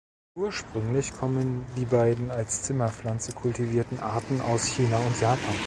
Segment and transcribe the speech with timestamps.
[0.35, 5.55] Ursprünglich kommen die beiden als Zimmerpflanze kultivierten Arten aus China und Japan.